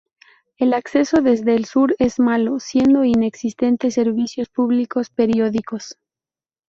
El 0.57 0.73
acceso 0.73 1.17
desde 1.21 1.53
el 1.53 1.65
sur 1.65 1.95
es 1.99 2.17
malo, 2.19 2.59
siendo 2.59 3.03
inexistentes 3.03 3.93
servicios 3.93 4.49
públicos 4.49 5.11
periódicos. 5.11 5.95